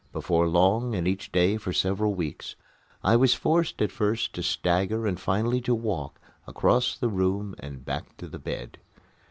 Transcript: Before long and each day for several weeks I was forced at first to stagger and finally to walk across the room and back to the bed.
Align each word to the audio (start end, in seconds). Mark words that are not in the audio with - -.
Before 0.11 0.47
long 0.47 0.95
and 0.95 1.07
each 1.07 1.31
day 1.31 1.57
for 1.57 1.71
several 1.71 2.15
weeks 2.15 2.55
I 3.03 3.15
was 3.15 3.35
forced 3.35 3.83
at 3.83 3.91
first 3.91 4.33
to 4.33 4.41
stagger 4.41 5.05
and 5.05 5.19
finally 5.19 5.61
to 5.61 5.75
walk 5.75 6.19
across 6.47 6.97
the 6.97 7.07
room 7.09 7.53
and 7.59 7.85
back 7.85 8.17
to 8.17 8.27
the 8.27 8.39
bed. 8.39 8.79